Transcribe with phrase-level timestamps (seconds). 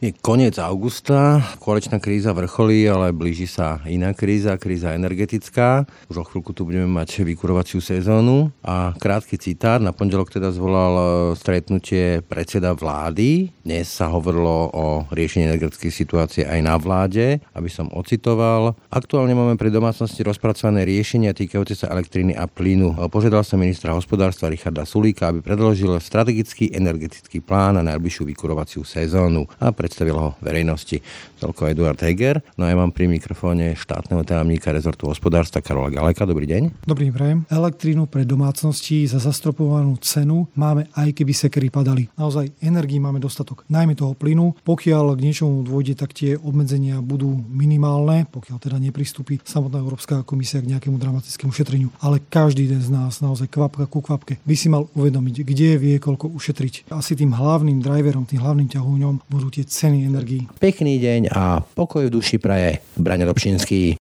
[0.00, 5.84] Je koniec augusta, koaličná kríza vrcholí, ale blíži sa iná kríza, kríza energetická.
[6.08, 8.48] Už o chvíľku tu budeme mať vykurovaciu sezónu.
[8.64, 11.04] A krátky citát, na pondelok teda zvolal e,
[11.36, 13.52] stretnutie predseda vlády.
[13.60, 18.80] Dnes sa hovorilo o riešení energetickej situácie aj na vláde, aby som ocitoval.
[18.88, 22.96] Aktuálne máme pre domácnosti rozpracované riešenia týkajúce sa elektriny a plynu.
[23.12, 29.44] Požiadal sa ministra hospodárstva Richarda Sulíka, aby predložil strategický energetický plán na najbližšiu vykurovaciu sezónu.
[29.60, 31.02] A pre predstavil ho verejnosti
[31.42, 32.38] toľko Eduard Heger.
[32.54, 36.22] No a ja mám pri mikrofóne štátneho tajomníka rezortu hospodárstva Karola Galeka.
[36.22, 36.86] Dobrý deň.
[36.86, 37.50] Dobrý deň.
[37.50, 42.06] Elektrínu pre domácnosti za zastropovanú cenu máme aj keby sekery padali.
[42.14, 44.54] Naozaj energii máme dostatok, najmä toho plynu.
[44.62, 50.62] Pokiaľ k niečomu dôjde, tak tie obmedzenia budú minimálne, pokiaľ teda nepristúpi samotná Európska komisia
[50.62, 51.90] k nejakému dramatickému šetreniu.
[51.98, 55.96] Ale každý den z nás naozaj kvapka ku kvapke by si mal uvedomiť, kde vie
[55.98, 56.94] koľko ušetriť.
[56.94, 60.44] Asi tým hlavným driverom, tým hlavným ťahúňom budú tie ceny energii.
[60.60, 63.96] Pekný deň a pokoj v duši praje Braňa Dobšinský.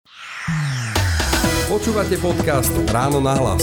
[1.69, 3.61] Počúvate podcast Ráno na hlas.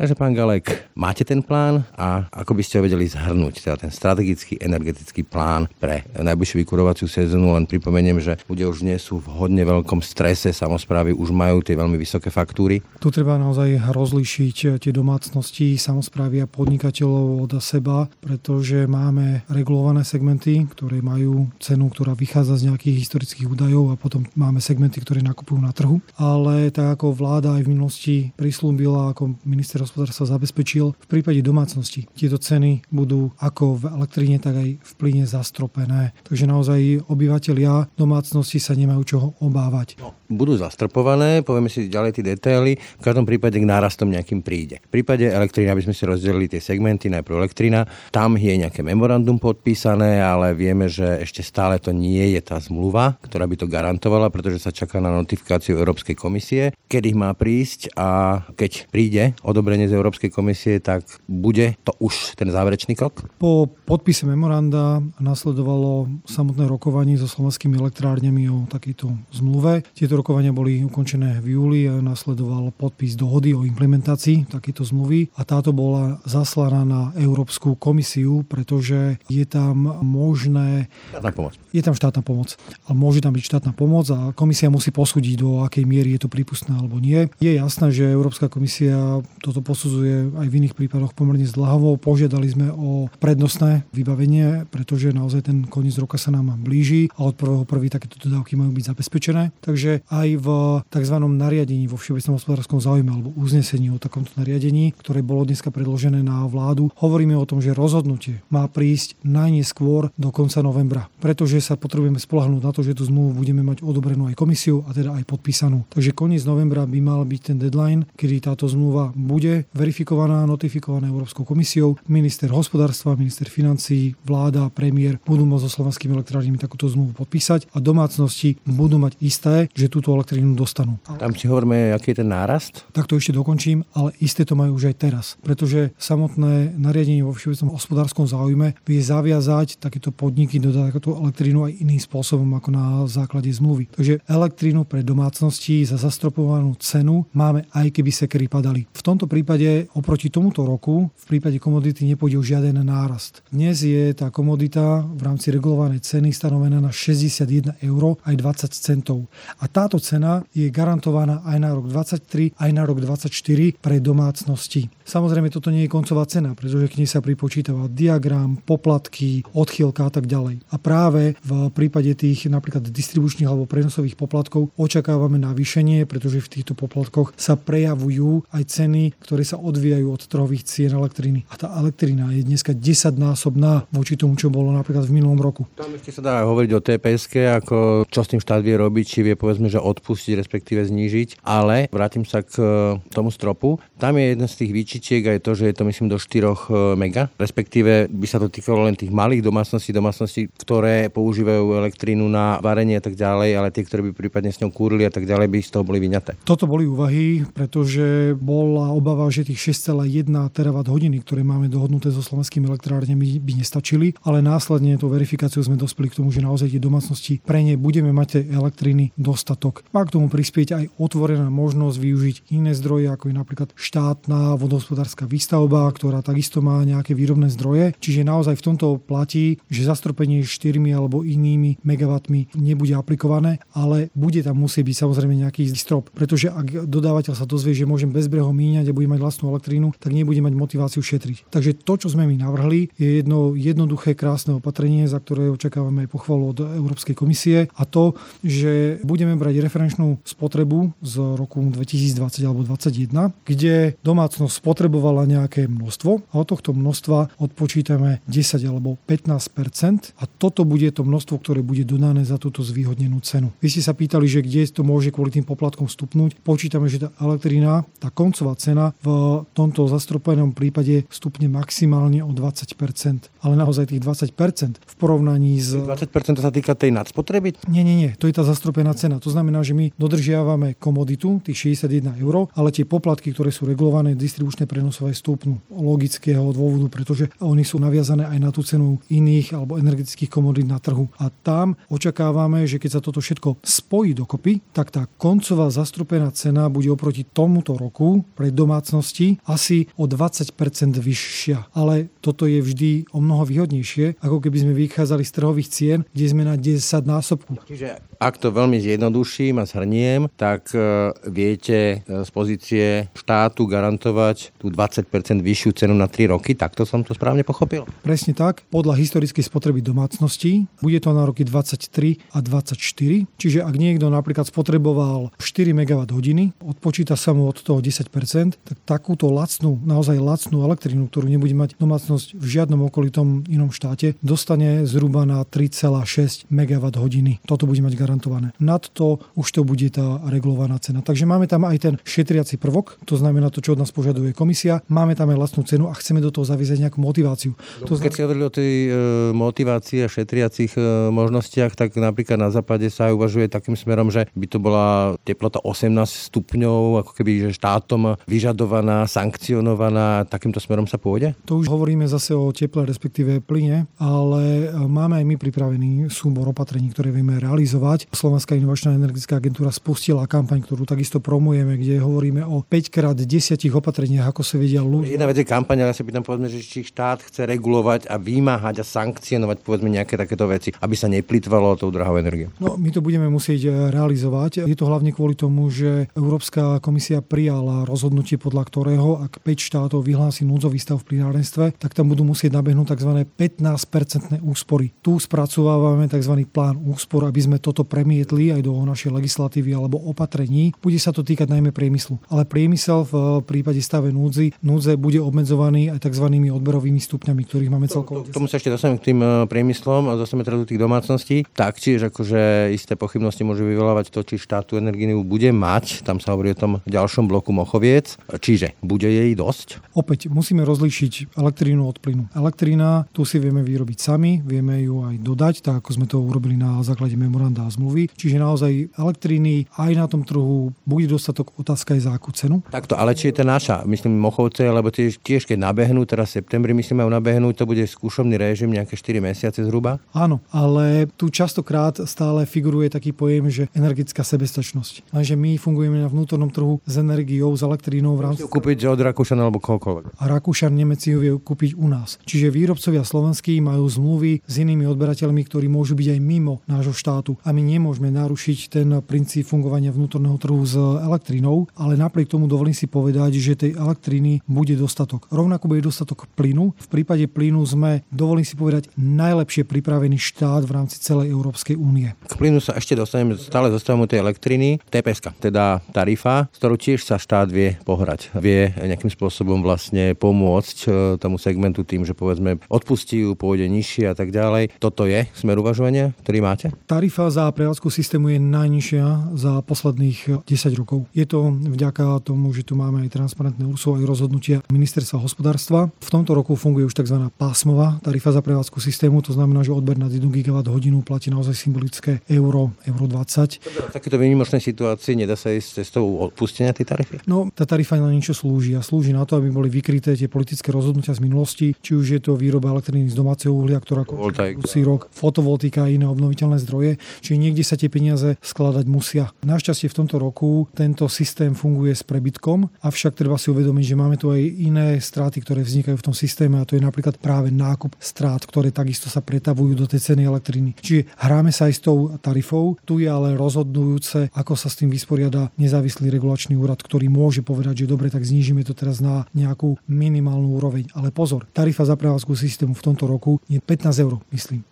[0.00, 3.92] Takže pán Galek, máte ten plán a ako by ste ho vedeli zhrnúť, teda ten
[3.92, 9.28] strategický energetický plán pre najbližšiu vykurovaciu sezónu, len pripomeniem, že ľudia už nie sú v
[9.28, 12.80] hodne veľkom strese, samozprávy už majú tie veľmi vysoké faktúry.
[12.96, 20.64] Tu treba naozaj rozlíšiť tie domácnosti, samozprávy a podnikateľov od seba, pretože máme regulované segmenty,
[20.64, 25.60] ktoré majú cenu, ktorá vychádza z nejakých historických údajov a potom máme segmenty, ktoré nakupujú
[25.60, 26.00] na trhu.
[26.16, 30.94] Ale tak ako vláda aj v minulosti prislúbila, ako minister hospodárstva zabezpečil.
[30.94, 36.14] V prípade domácnosti tieto ceny budú ako v elektrine, tak aj v plyne zastropené.
[36.22, 39.98] Takže naozaj obyvateľia domácnosti sa nemajú čoho obávať.
[39.98, 44.78] No, budú zastrpované, povieme si ďalej tie detaily, v každom prípade k nárastom nejakým príde.
[44.86, 47.82] V prípade elektriny, aby sme si rozdelili tie segmenty, najprv elektrina,
[48.14, 53.18] tam je nejaké memorandum podpísané, ale vieme, že ešte stále to nie je tá zmluva,
[53.26, 58.42] ktorá by to garantovala, pretože sa čaká na notifikáciu Európskej komisie, kedy má prísť a
[58.54, 63.24] keď príde odobrenie povolenie z Európskej komisie, tak bude to už ten záverečný krok?
[63.40, 69.80] Po podpise memoranda nasledovalo samotné rokovanie so slovenskými elektrárňami o takejto zmluve.
[69.96, 75.48] Tieto rokovania boli ukončené v júli a nasledoval podpis dohody o implementácii takéto zmluvy a
[75.48, 80.92] táto bola zaslaná na Európsku komisiu, pretože je tam možné...
[81.08, 81.52] Štátna pomoc.
[81.72, 82.48] Je tam štátna pomoc.
[82.84, 86.32] A môže tam byť štátna pomoc a komisia musí posúdiť, do akej miery je to
[86.32, 87.30] prípustné alebo nie.
[87.40, 91.94] Je jasné, že Európska komisia toto posudzuje aj v iných prípadoch pomerne zdlhavo.
[92.02, 97.38] Požiadali sme o prednostné vybavenie, pretože naozaj ten koniec roka sa nám blíži a od
[97.38, 99.54] prvého prvý takéto dodávky majú byť zabezpečené.
[99.62, 100.46] Takže aj v
[100.90, 101.16] tzv.
[101.22, 106.42] nariadení vo všeobecnom hospodárskom záujme alebo uznesení o takomto nariadení, ktoré bolo dneska predložené na
[106.50, 112.18] vládu, hovoríme o tom, že rozhodnutie má prísť najneskôr do konca novembra, pretože sa potrebujeme
[112.18, 115.86] spolahnúť na to, že tú zmluvu budeme mať odobrenú aj komisiu a teda aj podpísanú.
[115.92, 121.44] Takže koniec novembra by mal byť ten deadline, kedy táto zmluva bude verifikovaná, notifikovaná Európskou
[121.44, 121.96] komisiou.
[122.08, 127.80] Minister hospodárstva, minister financí, vláda, premiér budú môcť so slovenskými elektrárnymi takúto zmluvu podpísať a
[127.80, 131.00] domácnosti budú mať isté, že túto elektrínu dostanú.
[131.06, 132.84] Tam si hovoríme, aký je ten nárast?
[132.92, 137.32] Tak to ešte dokončím, ale isté to majú už aj teraz, pretože samotné nariadenie vo
[137.34, 142.84] všeobecnom hospodárskom záujme vie zaviazať takéto podniky dodať takéto elektrínu aj iným spôsobom ako na
[143.08, 143.88] základe zmluvy.
[143.96, 148.84] Takže elektrínu pre domácnosti za zastropovanú cenu máme aj keby sekery padali.
[148.92, 153.40] V tomto prípade prípade oproti tomuto roku v prípade komodity nepôjde žiaden nárast.
[153.48, 159.32] Dnes je tá komodita v rámci regulovanej ceny stanovená na 61 eur aj 20 centov.
[159.56, 163.32] A táto cena je garantovaná aj na rok 23, aj na rok 24
[163.80, 164.92] pre domácnosti.
[165.08, 170.12] Samozrejme, toto nie je koncová cena, pretože k nej sa pripočítava diagram, poplatky, odchýlka a
[170.12, 170.60] tak ďalej.
[170.68, 176.76] A práve v prípade tých napríklad distribučných alebo prenosových poplatkov očakávame navýšenie, pretože v týchto
[176.76, 181.46] poplatkoch sa prejavujú aj ceny, ktoré sa odvíjajú od trhových cien elektriny.
[181.46, 185.70] A tá elektrina je dneska 10 násobná voči tomu, čo bolo napríklad v minulom roku.
[185.78, 189.18] Tam ešte sa dá hovoriť o TPS, ako čo s tým štát vie robiť, či
[189.22, 191.46] vie povedzme, že odpustiť, respektíve znížiť.
[191.46, 193.78] Ale vrátim sa k e, tomu stropu.
[194.02, 196.54] Tam je jeden z tých výčičiek aj to, že je to myslím do 4 e,
[196.98, 202.58] mega, respektíve by sa to týkalo len tých malých domácností, domácností, ktoré používajú elektrínu na
[202.58, 205.46] varenie a tak ďalej, ale tie, ktoré by prípadne s ňou kúrili a tak ďalej,
[205.46, 206.34] by z toho boli vyňaté.
[206.42, 212.08] Toto boli úvahy, pretože bola obava obáva, že tých 6,1 terawatt hodiny, ktoré máme dohodnuté
[212.08, 216.72] so slovenskými elektrárňami, by nestačili, ale následne tú verifikáciu sme dospeli k tomu, že naozaj
[216.72, 219.84] tie domácnosti pre ne budeme mať elektriny dostatok.
[219.92, 225.28] Má k tomu prispieť aj otvorená možnosť využiť iné zdroje, ako je napríklad štátna vodohospodárska
[225.28, 227.92] výstavba, ktorá takisto má nejaké výrobné zdroje.
[228.00, 234.40] Čiže naozaj v tomto platí, že zastropenie 4 alebo inými megawattmi nebude aplikované, ale bude
[234.40, 236.08] tam musieť byť samozrejme nejaký strop.
[236.16, 240.14] Pretože ak dodávateľ sa dozvie, že môžem bezbreho míňať a bude mať vlastnú elektrínu, tak
[240.14, 241.50] nebude mať motiváciu šetriť.
[241.50, 246.12] Takže to, čo sme my navrhli, je jedno jednoduché, krásne opatrenie, za ktoré očakávame aj
[246.14, 248.14] pochvalu od Európskej komisie a to,
[248.46, 256.10] že budeme brať referenčnú spotrebu z roku 2020 alebo 2021, kde domácnosť spotrebovala nejaké množstvo
[256.30, 261.82] a od tohto množstva odpočítame 10 alebo 15% a toto bude to množstvo, ktoré bude
[261.82, 263.50] dodané za túto zvýhodnenú cenu.
[263.64, 266.38] Vy ste sa pýtali, že kde to môže kvôli tým poplatkom stupnúť.
[266.44, 273.32] Počítame, že tá elektrina, tá koncová cena v tomto zastropenom prípade stupne maximálne o 20%
[273.40, 275.72] Ale naozaj tých 20% v porovnaní s...
[275.72, 277.56] 20 to sa týka tej nadspotreby?
[277.72, 278.10] Nie, nie, nie.
[278.20, 279.16] To je tá zastropená cena.
[279.18, 284.12] To znamená, že my dodržiavame komoditu, tých 61 eur, ale tie poplatky, ktoré sú regulované,
[284.12, 289.80] distribučné prenosové stupnú logického dôvodu, pretože oni sú naviazané aj na tú cenu iných alebo
[289.80, 291.08] energetických komodít na trhu.
[291.16, 296.68] A tam očakávame, že keď sa toto všetko spojí dokopy, tak tá koncová zastropená cena
[296.68, 298.52] bude oproti tomuto roku pre
[298.90, 301.70] domácnosti asi o 20% vyššia.
[301.78, 306.26] Ale toto je vždy o mnoho výhodnejšie, ako keby sme vychádzali z trhových cien, kde
[306.26, 307.62] sme na 10 násobku.
[307.70, 314.52] Čiže ak to veľmi zjednoduším a zhrniem, tak e, viete e, z pozície štátu garantovať
[314.60, 315.06] tú 20%
[315.40, 316.52] vyššiu cenu na 3 roky.
[316.52, 317.88] Takto som to správne pochopil?
[318.04, 318.66] Presne tak.
[318.68, 323.24] Podľa historickej spotreby domácností bude to na roky 23 a 24.
[323.40, 329.30] Čiže ak niekto napríklad spotreboval 4 MWh, odpočíta sa mu od toho 10%, tak takúto
[329.30, 335.28] lacnú, naozaj lacnú elektrínu, ktorú nebude mať domácnosť v žiadnom okolitom inom štáte, dostane zhruba
[335.28, 337.42] na 3,6 MWh.
[337.44, 338.56] Toto bude mať garantované.
[338.58, 341.04] Nad to už to bude tá regulovaná cena.
[341.04, 344.80] Takže máme tam aj ten šetriaci prvok, to znamená to, čo od nás požaduje komisia.
[344.88, 347.52] Máme tam aj vlastnú cenu a chceme do toho zaviesť nejakú motiváciu.
[347.84, 348.90] To Keď ste hovorili o tej e,
[349.36, 354.46] motivácii a šetriacich e, možnostiach, tak napríklad na západe sa uvažuje takým smerom, že by
[354.46, 358.69] to bola teplota 18 stupňov, ako keby že štátom vyžadovaná,
[359.10, 361.34] sankcionovaná, takýmto smerom sa pôjde?
[361.50, 366.46] To už hovoríme zase o teple, respektíve plyne, ale e, máme aj my pripravený súbor
[366.50, 368.06] opatrení, ktoré vieme realizovať.
[368.14, 373.26] Slovenská inovačná energetická agentúra spustila kampaň, ktorú takisto promujeme, kde hovoríme o 5 krát 10
[373.70, 375.16] opatreniach, ako sa vedia ľudia.
[375.16, 378.20] Jedna vec je kampaň, ale ja sa pýtam, povedzme, že či štát chce regulovať a
[378.20, 382.52] vymáhať a sankcionovať povedzme nejaké takéto veci, aby sa neplitvalo tou drahou energiou.
[382.60, 384.68] No, my to budeme musieť eh, realizovať.
[384.68, 390.02] Je to hlavne kvôli tomu, že Európska komisia prijala rozhodnutie, podľa ktorého, ak 5 štátov
[390.02, 393.22] vyhlási núdzový stav v plinárenstve, tak tam budú musieť nabehnúť tzv.
[393.38, 394.90] 15-percentné úspory.
[394.98, 396.42] Tu spracovávame tzv.
[396.50, 400.74] plán úspor, aby sme toto premietli aj do našej legislatívy alebo opatrení.
[400.82, 402.18] Bude sa to týkať najmä priemyslu.
[402.26, 406.26] Ale priemysel v prípade stave núdzi, núdze bude obmedzovaný aj tzv.
[406.26, 408.26] odberovými stupňami, ktorých máme celkovo.
[408.26, 411.46] K tomu sa ešte dostaneme k tým e, priemyslom a dostaneme teda do tých domácností.
[411.54, 416.02] Taktiež akože isté pochybnosti môže vyvolávať to, či štátu energiu bude mať.
[416.02, 418.16] Tam sa hovorí o tom ďalšom bloku Mochoviec.
[418.40, 419.92] Čiže bude jej dosť?
[419.92, 422.32] Opäť musíme rozlíšiť elektrínu od plynu.
[422.32, 426.56] Elektrína tu si vieme vyrobiť sami, vieme ju aj dodať, tak ako sme to urobili
[426.56, 428.08] na základe memoranda a zmluvy.
[428.16, 432.64] Čiže naozaj elektriny aj na tom trhu bude dostatok otázka aj za akú cenu.
[432.72, 436.40] Takto, ale či je to naša, myslím Mochovce, lebo tiež, tiež keď nabehnú, teraz v
[436.40, 440.00] septembri myslím majú nabehnúť, to bude skúšobný režim nejaké 4 mesiace zhruba?
[440.16, 445.12] Áno, ale tu častokrát stále figuruje taký pojem, že energetická sebestačnosť.
[445.12, 448.46] Lenže my fungujeme na vnútornom trhu s energiou, s elektrínou v rámci...
[448.46, 450.18] Kúpiť od Rakúšana alebo kohokoľvek.
[450.18, 452.16] A Rakúšan, Nemeci ju vie kúpiť u nás.
[452.22, 457.36] Čiže výrobcovia slovenskí majú zmluvy s inými odberateľmi, ktorí môžu byť aj mimo nášho štátu.
[457.42, 462.76] A my nemôžeme narušiť ten princíp fungovania vnútorného trhu s elektrínou, ale napriek tomu dovolím
[462.76, 465.26] si povedať, že tej elektriny bude dostatok.
[465.32, 466.76] Rovnako bude dostatok plynu.
[466.76, 472.12] V prípade plynu sme, dovolím si povedať, najlepšie pripravený štát v rámci celej Európskej únie.
[472.28, 474.76] K plynu sa ešte dostaneme, stále zostávame tej elektriny.
[474.92, 478.19] TPS, teda tarifa, s ktorou tiež sa štát vie pohrať.
[478.36, 484.10] Vie nejakým spôsobom vlastne pomôcť e, tomu segmentu tým, že povedzme odpustí ju, pôjde nižšie
[484.10, 484.76] a tak ďalej.
[484.82, 486.66] Toto je smer uvažovania, ktorý máte?
[486.84, 491.08] Tarifa za prevádzku systému je najnižšia za posledných 10 rokov.
[491.16, 495.88] Je to vďaka tomu, že tu máme aj transparentné úsov, aj rozhodnutia ministerstva hospodárstva.
[496.02, 497.30] V tomto roku funguje už tzv.
[497.38, 502.20] pásmová tarifa za prevádzku systému, to znamená, že odber na 1 GWh platí naozaj symbolické
[502.26, 503.60] euro, euro 20.
[503.62, 507.16] V takéto výnimočnej situácii nedá sa ísť cestou odpustenia tej tarify?
[507.28, 510.74] No, tá tarifa na niečo slúži a slúži na to, aby boli vykryté tie politické
[510.74, 515.06] rozhodnutia z minulosti, či už je to výroba elektriny z domáceho uhlia, ktorá končí rok,
[515.14, 519.30] fotovoltika a iné obnoviteľné zdroje, čiže niekde sa tie peniaze skladať musia.
[519.46, 524.16] Našťastie v tomto roku tento systém funguje s prebytkom, avšak treba si uvedomiť, že máme
[524.16, 527.94] tu aj iné straty, ktoré vznikajú v tom systéme a to je napríklad práve nákup
[528.00, 530.72] strát, ktoré takisto sa pretavujú do tej ceny elektriny.
[530.80, 534.88] Čiže hráme sa aj s tou tarifou, tu je ale rozhodujúce, ako sa s tým
[534.88, 539.76] vysporiada nezávislý regulačný úrad, ktorý môže povedať, že dobre, tak znížime to teraz na nejakú
[539.84, 540.88] minimálnu úroveň.
[540.96, 544.64] Ale pozor, tarifa za prevádzku systému v tomto roku je 15 eur, myslím.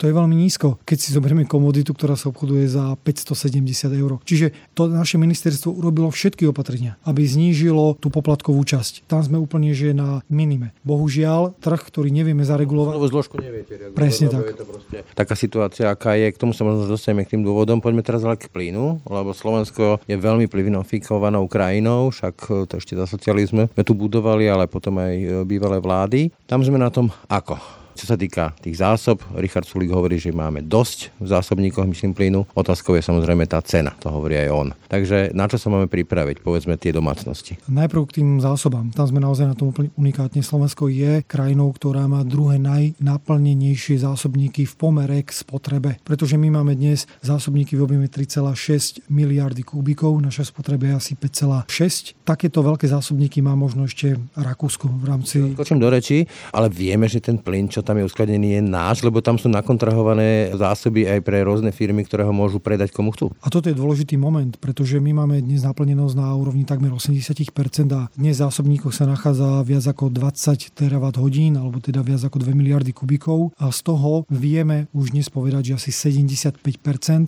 [0.00, 4.16] To je veľmi nízko, keď si zoberieme komoditu, ktorá sa obchoduje za 570 eur.
[4.24, 9.04] Čiže to naše ministerstvo urobilo všetky opatrenia, aby znížilo tú poplatkovú časť.
[9.04, 10.72] Tam sme úplne že na minime.
[10.88, 12.96] Bohužiaľ, trh, ktorý nevieme zaregulovať.
[12.96, 13.76] Lebo zložku neviete.
[13.92, 14.48] Presne tak.
[14.48, 17.84] Je to proste taká situácia, aká je, k tomu sa možno dostaneme k tým dôvodom.
[17.84, 22.96] Poďme teraz ale k plynu, lebo Slovensko je veľmi plynofikovanou krajinou, však e, to ešte
[22.96, 26.32] za socializmu sme tu budovali, ale potom aj e, bývalé vlády.
[26.48, 27.79] Tam sme na tom ako?
[28.00, 32.48] Čo sa týka tých zásob, Richard Sulik hovorí, že máme dosť v zásobníkoch, myslím, plynu.
[32.56, 34.68] Otázkou je samozrejme tá cena, to hovorí aj on.
[34.88, 37.60] Takže na čo sa máme pripraviť, povedzme tie domácnosti?
[37.68, 38.88] Najprv k tým zásobám.
[38.96, 40.40] Tam sme naozaj na tom úplne unikátne.
[40.40, 46.80] Slovensko je krajinou, ktorá má druhé najnaplnenejšie zásobníky v pomere k spotrebe, pretože my máme
[46.80, 52.16] dnes zásobníky v objeme 3,6 miliardy kubíkov, naša spotreba je asi 5,6.
[52.24, 55.36] Takéto veľké zásobníky má možno ešte Rakúsko v rámci...
[55.52, 56.24] Kočím do reči,
[56.56, 60.54] ale vieme, že ten plyn, čo tam je uskladený, je náš, lebo tam sú nakontrahované
[60.54, 63.32] zásoby aj pre rôzne firmy, ktoré ho môžu predať komu chcú.
[63.42, 67.50] A toto je dôležitý moment, pretože my máme dnes naplnenosť na úrovni takmer 80%
[67.96, 72.42] a dnes v zásobníkoch sa nachádza viac ako 20 terawatt hodín, alebo teda viac ako
[72.42, 76.60] 2 miliardy kubíkov a z toho vieme už dnes povedať, že asi 75%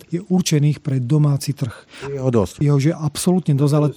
[0.07, 1.73] je určených pre domáci trh.
[2.07, 2.61] Jeho dosť.
[2.61, 3.87] Jeho, že absolútne dosť, ale...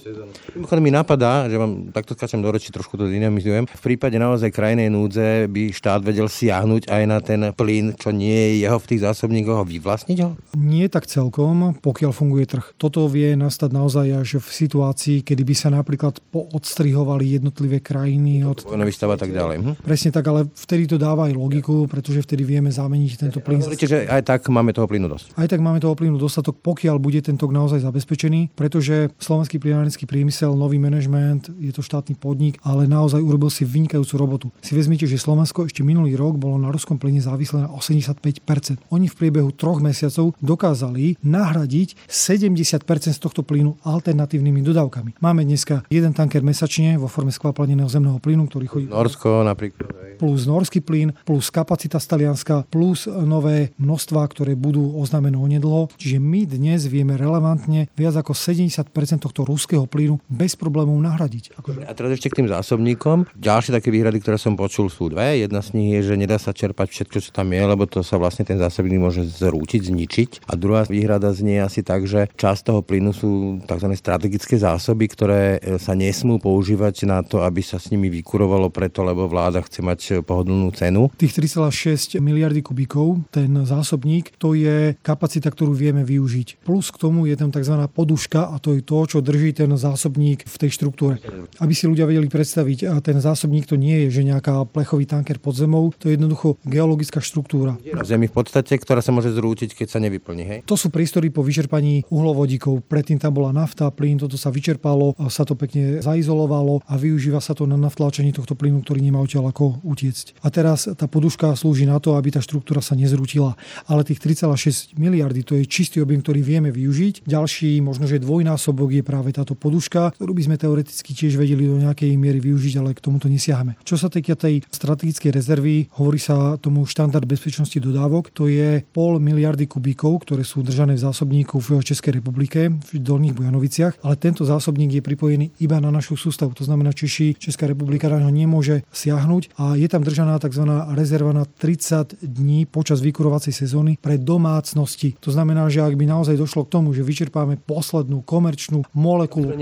[0.55, 3.67] Mimochodom mi napadá, že vám takto skáčem do reči, trošku to dynamizujem.
[3.67, 8.09] V prípade naozaj krajnej núdze by štát vedel si siahnuť aj na ten plyn, čo
[8.09, 10.33] nie je jeho v tých zásobníkoch, vyvlastniť ho?
[10.57, 12.73] Nie tak celkom, pokiaľ funguje trh.
[12.81, 18.65] Toto vie nastať naozaj až v situácii, kedy by sa napríklad poodstrihovali jednotlivé krajiny od...
[18.65, 19.55] Vojnový a tak ďalej.
[19.61, 19.73] Hm?
[19.85, 23.61] Presne tak, ale vtedy to dáva aj logiku, pretože vtedy vieme zameniť tento plyn.
[23.61, 25.37] Hovoríte, že aj tak máme toho plynu dosť.
[25.37, 30.57] Aj tak máme toho plynu dostatok, pokiaľ bude tento naozaj zabezpečený, pretože slovenský plynárenský priemysel,
[30.57, 34.47] nový manažment, je to štátny podnik, ale naozaj urobil si vynikajúcu robotu.
[34.65, 38.79] Si vezmite, že Slovensko ešte minulý rok bolo na ruskom plyne závislé na 85%.
[38.93, 45.19] Oni v priebehu troch mesiacov dokázali nahradiť 70% z tohto plynu alternatívnymi dodávkami.
[45.19, 48.85] Máme dneska jeden tanker mesačne vo forme skvaplaneného zemného plynu, ktorý chodí...
[48.87, 50.17] Norsko napríklad.
[50.21, 55.89] Plus norský plyn, plus kapacita z Talianska, plus nové množstva, ktoré budú oznámené onedlho.
[55.97, 58.89] Čiže my dnes vieme relevantne viac ako 70%
[59.21, 61.57] tohto ruského plynu bez problémov nahradiť.
[61.85, 63.29] A teraz ešte k tým zásobníkom.
[63.37, 65.41] Ďalšie také výhrady, ktoré som počul, sú dve.
[65.41, 68.19] Jedna z nich je, že nedá sa čerpať všetko, čo tam je, lebo to sa
[68.19, 70.29] vlastne ten zásobník môže zrútiť, zničiť.
[70.51, 73.95] A druhá výhrada znie asi tak, že časť toho plynu sú tzv.
[73.95, 79.07] strategické zásoby, ktoré e, sa nesmú používať na to, aby sa s nimi vykurovalo preto,
[79.07, 81.07] lebo vláda chce mať pohodlnú cenu.
[81.15, 86.67] Tých 3,6 miliardy kubíkov, ten zásobník, to je kapacita, ktorú vieme využiť.
[86.67, 87.87] Plus k tomu je tam tzv.
[87.87, 91.23] poduška a to je to, čo drží ten zásobník v tej štruktúre.
[91.63, 95.39] Aby si ľudia vedeli predstaviť, a ten zásobník to nie je, že nejaká plechový tanker
[95.39, 97.77] pod zemou, to je jednoducho geologická štruktúra.
[98.01, 100.43] Zemi v podstate, ktorá sa môže zrútiť, keď sa nevyplní.
[100.43, 100.59] Hej?
[100.65, 102.83] To sú priestory po vyčerpaní uhlovodíkov.
[102.89, 107.53] Predtým tam bola nafta, plyn, toto sa vyčerpalo, sa to pekne zaizolovalo a využíva sa
[107.53, 110.41] to na navtláčanie tohto plynu, ktorý nemá odtiaľ ako utiecť.
[110.41, 113.53] A teraz tá poduška slúži na to, aby tá štruktúra sa nezrútila.
[113.85, 117.27] Ale tých 3,6 miliardy to je čistý objem, ktorý vieme využiť.
[117.27, 121.77] Ďalší, možno že dvojnásobok je práve táto poduška, ktorú by sme teoreticky tiež vedeli do
[121.83, 123.75] nejakej miery využiť, ale k tomuto nesiahame.
[123.83, 128.31] Čo sa týka tej strategickej rezervy, hovorí sa tomu štandard bezpečnosti dodávok.
[128.39, 133.35] To je pol miliardy kubíkov, ktoré sú držané v zásobníku v Českej republike, v Dolných
[133.35, 136.55] Bojanoviciach, ale tento zásobník je pripojený iba na našu sústavu.
[136.55, 140.63] To znamená, Češi, Česká republika na nemôže siahnuť a je tam držaná tzv.
[140.95, 145.19] rezerva na 30 dní počas vykurovacej sezóny pre domácnosti.
[145.19, 149.59] To znamená, že ak by naozaj došlo k tomu, že vyčerpáme poslednú komerčnú molekulu,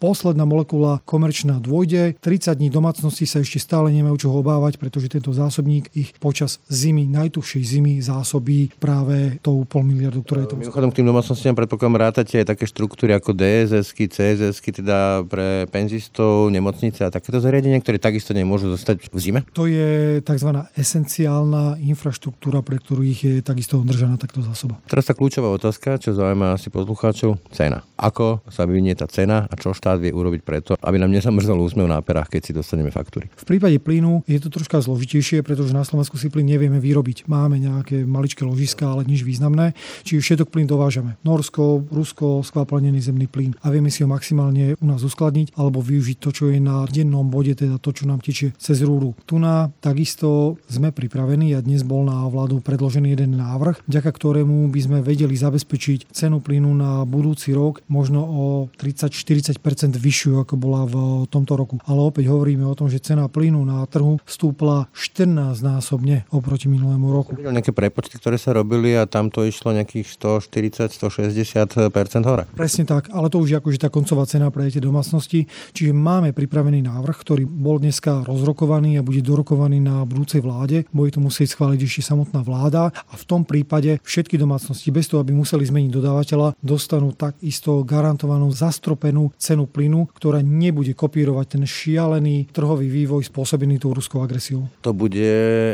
[0.00, 5.36] posledná molekula komerčná dôjde, 30 dní domácnosti sa ešte stále nemajú čo obávať, pretože tento
[5.36, 10.60] zásobník ich počas zimy, najtuchšej zimy zásobí práve tou pol miliardu, ktoré je to.
[10.60, 16.52] Mimochodom k tým domácnostiam predpokladám rátate aj také štruktúry ako DSS, CSS, teda pre penzistov,
[16.52, 19.40] nemocnice a takéto zariadenia, ktoré takisto nemôžu zostať v zime?
[19.56, 20.50] To To je tzv.
[20.74, 24.82] esenciálna infraštruktúra, pre ktorú ich je takisto držaná takto zásoba.
[24.90, 27.86] Teraz tá kľúčová otázka, čo zaujíma asi poslucháčov, cena.
[27.94, 31.86] Ako sa vyvinie tá cena a čo štát vie urobiť preto, aby nám nezamrzol úsmev
[31.86, 33.30] na perách, keď si dostaneme faktúry?
[33.38, 37.26] V prípade plynu je to troška zložitejšie, pretože na Slovensku si plyn nevieme vyrobiť.
[37.26, 39.72] Máme nejaké maličké ložiska, ale nič významné.
[40.04, 41.16] Čiže všetok plyn dovážame.
[41.24, 46.16] Norsko, Rusko, skvapalnený zemný plyn a vieme si ho maximálne u nás uskladniť alebo využiť
[46.20, 49.16] to, čo je na dennom bode, teda to, čo nám tečie cez rúru.
[49.24, 54.68] Tu na takisto sme pripravení a dnes bol na vládu predložený jeden návrh, vďaka ktorému
[54.68, 58.44] by sme vedeli zabezpečiť cenu plynu na budúci rok možno o
[58.76, 59.56] 30-40%
[59.96, 60.96] vyššiu, ako bola v
[61.30, 61.80] tomto roku.
[61.88, 67.12] Ale opäť hovoríme o tom, že cena plynu na trhu stúpla 14 násobne oproti minulému
[67.14, 67.38] roku.
[67.38, 72.44] Nejaké prepočty, ktoré sa robili a tam to išlo nejakých 140-160% hore.
[72.52, 75.46] Presne tak, ale to už je akože tá koncová cena pre tie domácnosti.
[75.72, 80.82] Čiže máme pripravený návrh, ktorý bol dneska rozrokovaný a bude dorokovaný na budúcej vláde.
[80.90, 85.22] Bude to musieť schváliť ešte samotná vláda a v tom prípade všetky domácnosti, bez toho,
[85.22, 92.48] aby museli zmeniť dodávateľa, dostanú takisto garantovanú zastropenú cenu plynu, ktorá nebude kopírovať ten šialený
[92.50, 94.66] trhový vývoj spôsobený tou ruskou agresiou.
[94.82, 95.28] To bude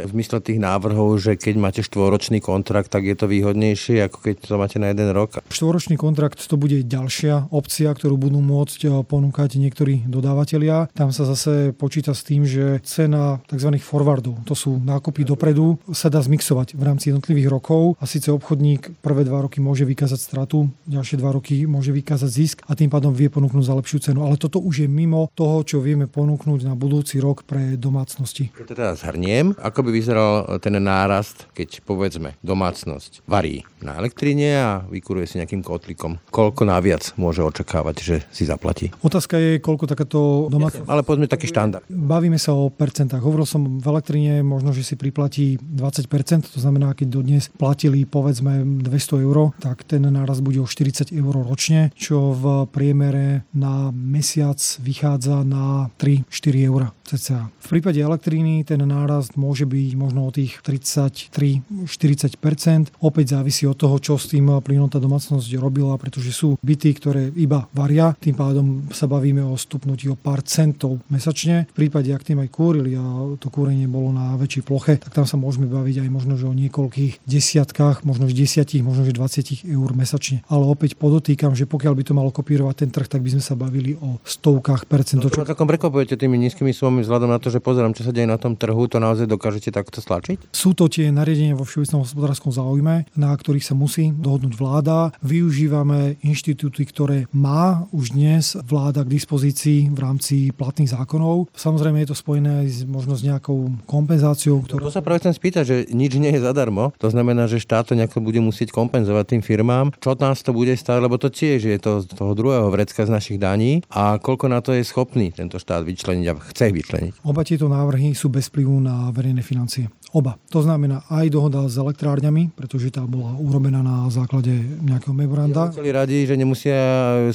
[0.04, 4.34] v zmysle tých návrhov, že keď máte štvoročný kontrakt, tak je to výhodnejšie, ako keď
[4.44, 5.42] to máte na jeden rok.
[5.50, 10.90] Štvoročný kontrakt to bude ďalšia opcia, ktorú budú môcť eh, ponúkať niektorí dodávateľia.
[10.94, 13.76] Tam sa zase počíta s tým, že cena tzv.
[13.82, 19.02] forwardov, to sú nákupy dopredu, sa dá zmixovať v rámci jednotlivých rokov a síce obchodník
[19.02, 23.10] prvé dva roky môže vykázať stratu, ďalšie dva roky môže vykázať zisk a tým pádom
[23.10, 24.22] vie ponúknuť za lepšiu cenu.
[24.22, 28.54] Ale toto už je mimo toho, čo vieme ponúknuť na budúci rok pre domácnosti.
[28.54, 30.30] Teda zhrniem, ako by vyzeral
[30.62, 36.18] ten nárast, keď povedzme domácnosť varí na elektrine a vykuruje si nejakým kotlikom.
[36.30, 38.90] Koľko naviac môže očakávať, že si zaplatí?
[39.02, 40.88] Otázka je, koľko takáto domácnosť...
[40.90, 41.84] Ale poďme taký štandard.
[41.86, 43.22] Bavíme sa o percentách.
[43.22, 48.82] Hovoril som v elektrine možno, že si priplatí 20%, to znamená, keď dodnes platili povedzme
[48.82, 54.58] 200 eur, tak ten náraz bude o 40 eur ročne, čo v priemere na mesiac
[54.82, 57.48] vychádza na 3-4 eur cca.
[57.48, 62.92] V prípade elektríny ten nárast môže byť možno o tých 33-40%.
[63.00, 67.32] Opäť závisí od toho, čo s tým plynom tá domácnosť robila, pretože sú byty, ktoré
[67.32, 71.64] iba varia, tým pádom sa bavíme o stupnutí o pár centov mesačne.
[71.72, 75.24] V prípade, ak tým aj kúrili a to kúrenie bolo na väčšej ploche, tak tam
[75.24, 79.64] sa môžeme baviť aj možno, že o niekoľkých desiatkách, možno že desiatich, možno že 20
[79.64, 80.44] eur mesačne.
[80.50, 83.54] Ale opäť podotýkam, že pokiaľ by to malo kopírovať ten trh, tak by sme sa
[83.56, 85.22] bavili o stovkách percent.
[85.22, 88.40] No, takom prekvapujete tými nízkymi sumami vzhľadom na to, že pozerám, čo sa deje na
[88.40, 90.50] tom trhu, to naozaj dokážete takto stlačiť?
[90.54, 95.10] Sú to tie nariadenia vo všeobecnom hospodárskom záujme, na ktorých sa musí dohodnúť vláda.
[95.22, 101.50] Využívame inštitúty, ktoré má už dnes vláda k dispozícii v rámci platných zákonov.
[101.54, 104.64] Samozrejme je to spojené aj s, možno s nejakou kompenzáciou.
[104.64, 104.88] Ktorú...
[104.88, 106.90] To sa práve chcem spýtať, že nič nie je zadarmo.
[106.98, 109.92] To znamená, že štát to nejako bude musieť kompenzovať tým firmám.
[109.98, 113.10] Čo nás to bude stáť, lebo to tiež je to z toho druhého vrecka z
[113.12, 116.87] našich daní a koľko na to je schopný tento štát vyčleniť a chce vyčleniť.
[117.24, 119.88] Oba tieto návrhy sú bez vplyvu na verejné financie.
[120.16, 120.40] Oba.
[120.48, 125.68] To znamená aj dohoda s elektrárňami, pretože tá bola urobená na základe nejakého memoranda.
[125.68, 126.78] Chceli radi, že nemusia